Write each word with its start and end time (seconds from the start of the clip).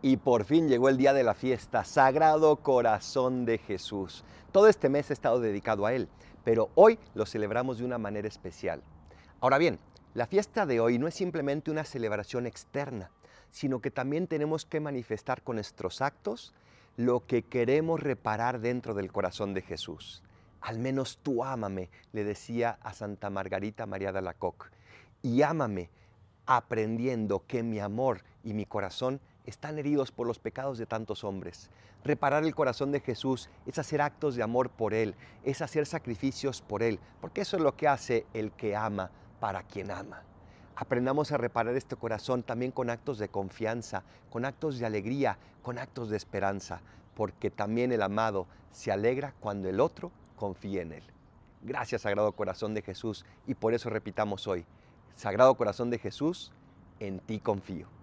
Y 0.00 0.16
por 0.16 0.44
fin 0.44 0.68
llegó 0.68 0.88
el 0.88 0.96
día 0.96 1.12
de 1.12 1.24
la 1.24 1.34
fiesta, 1.34 1.84
Sagrado 1.84 2.56
Corazón 2.56 3.44
de 3.44 3.58
Jesús. 3.58 4.22
Todo 4.52 4.68
este 4.68 4.88
mes 4.88 5.10
ha 5.10 5.12
estado 5.12 5.40
dedicado 5.40 5.86
a 5.86 5.92
Él, 5.92 6.08
pero 6.44 6.70
hoy 6.76 7.00
lo 7.14 7.26
celebramos 7.26 7.78
de 7.78 7.84
una 7.84 7.98
manera 7.98 8.28
especial. 8.28 8.80
Ahora 9.40 9.58
bien, 9.58 9.80
la 10.14 10.28
fiesta 10.28 10.66
de 10.66 10.78
hoy 10.78 11.00
no 11.00 11.08
es 11.08 11.14
simplemente 11.14 11.72
una 11.72 11.82
celebración 11.84 12.46
externa, 12.46 13.10
sino 13.50 13.80
que 13.80 13.90
también 13.90 14.28
tenemos 14.28 14.64
que 14.64 14.78
manifestar 14.78 15.42
con 15.42 15.56
nuestros 15.56 16.00
actos 16.00 16.54
lo 16.96 17.26
que 17.26 17.42
queremos 17.42 18.00
reparar 18.00 18.60
dentro 18.60 18.94
del 18.94 19.10
corazón 19.10 19.52
de 19.52 19.62
Jesús. 19.62 20.22
Al 20.60 20.78
menos 20.78 21.18
tú 21.24 21.42
ámame, 21.42 21.90
le 22.12 22.22
decía 22.22 22.78
a 22.82 22.92
Santa 22.92 23.30
Margarita 23.30 23.84
María 23.86 24.12
de 24.12 24.18
Alacoque, 24.20 24.66
y 25.22 25.42
ámame 25.42 25.90
aprendiendo 26.46 27.44
que 27.46 27.64
mi 27.64 27.80
amor 27.80 28.22
y 28.44 28.54
mi 28.54 28.64
corazón 28.64 29.20
están 29.48 29.78
heridos 29.78 30.12
por 30.12 30.26
los 30.26 30.38
pecados 30.38 30.76
de 30.76 30.84
tantos 30.84 31.24
hombres. 31.24 31.70
Reparar 32.04 32.44
el 32.44 32.54
corazón 32.54 32.92
de 32.92 33.00
Jesús 33.00 33.48
es 33.66 33.78
hacer 33.78 34.02
actos 34.02 34.36
de 34.36 34.42
amor 34.42 34.68
por 34.68 34.92
Él, 34.92 35.14
es 35.42 35.62
hacer 35.62 35.86
sacrificios 35.86 36.60
por 36.60 36.82
Él, 36.82 37.00
porque 37.20 37.40
eso 37.40 37.56
es 37.56 37.62
lo 37.62 37.74
que 37.74 37.88
hace 37.88 38.26
el 38.34 38.52
que 38.52 38.76
ama 38.76 39.10
para 39.40 39.62
quien 39.62 39.90
ama. 39.90 40.22
Aprendamos 40.76 41.32
a 41.32 41.38
reparar 41.38 41.74
este 41.76 41.96
corazón 41.96 42.42
también 42.42 42.72
con 42.72 42.90
actos 42.90 43.18
de 43.18 43.30
confianza, 43.30 44.04
con 44.30 44.44
actos 44.44 44.78
de 44.78 44.84
alegría, 44.84 45.38
con 45.62 45.78
actos 45.78 46.10
de 46.10 46.18
esperanza, 46.18 46.82
porque 47.14 47.50
también 47.50 47.90
el 47.90 48.02
amado 48.02 48.46
se 48.70 48.92
alegra 48.92 49.34
cuando 49.40 49.68
el 49.70 49.80
otro 49.80 50.12
confía 50.36 50.82
en 50.82 50.92
Él. 50.92 51.04
Gracias, 51.62 52.02
Sagrado 52.02 52.32
Corazón 52.32 52.74
de 52.74 52.82
Jesús, 52.82 53.24
y 53.46 53.54
por 53.54 53.72
eso 53.72 53.88
repitamos 53.88 54.46
hoy, 54.46 54.66
Sagrado 55.16 55.56
Corazón 55.56 55.88
de 55.88 55.98
Jesús, 55.98 56.52
en 57.00 57.18
ti 57.18 57.40
confío. 57.40 57.97